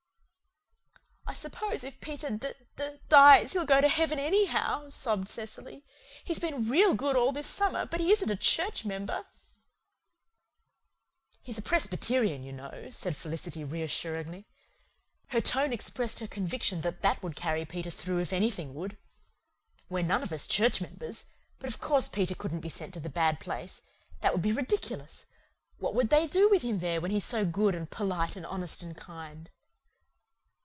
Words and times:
"I 1.27 1.33
suppose 1.33 1.85
if 1.85 2.01
Peter 2.01 2.29
d 2.35 2.49
d 2.75 2.89
dies 3.07 3.53
he'll 3.53 3.65
go 3.65 3.79
to 3.79 3.87
heaven 3.87 4.19
anyhow," 4.19 4.89
sobbed 4.89 5.29
Cecily. 5.29 5.81
"He's 6.25 6.39
been 6.39 6.67
real 6.67 6.93
good 6.93 7.15
all 7.15 7.31
this 7.31 7.47
summer, 7.47 7.85
but 7.85 8.01
he 8.01 8.11
isn't 8.11 8.29
a 8.29 8.35
church 8.35 8.83
member." 8.83 9.25
"He's 11.41 11.57
a 11.57 11.61
Presbyterian, 11.61 12.43
you 12.43 12.51
know," 12.51 12.89
said 12.91 13.15
Felicity 13.15 13.63
reassuringly. 13.63 14.45
Her 15.27 15.39
tone 15.39 15.71
expressed 15.71 16.19
her 16.19 16.27
conviction 16.27 16.81
that 16.81 17.01
that 17.01 17.23
would 17.23 17.37
carry 17.37 17.63
Peter 17.63 17.89
through 17.91 18.19
if 18.19 18.33
anything 18.33 18.73
would. 18.75 18.97
"We're 19.87 20.03
none 20.03 20.23
of 20.23 20.33
us 20.33 20.45
church 20.45 20.81
members. 20.81 21.25
But 21.59 21.69
of 21.69 21.79
course 21.79 22.09
Peter 22.09 22.35
couldn't 22.35 22.59
be 22.59 22.69
sent 22.69 22.93
to 22.95 22.99
the 22.99 23.09
bad 23.09 23.39
place. 23.39 23.83
That 24.19 24.33
would 24.33 24.41
be 24.43 24.51
ridiculous. 24.51 25.27
What 25.77 25.95
would 25.95 26.09
they 26.09 26.27
do 26.27 26.49
with 26.49 26.61
him 26.61 26.79
there, 26.79 26.99
when 26.99 27.09
he's 27.09 27.23
so 27.25 27.45
good 27.45 27.73
and 27.73 27.89
polite 27.89 28.35
and 28.35 28.45
honest 28.45 28.83
and 28.83 28.97
kind?" 28.97 29.49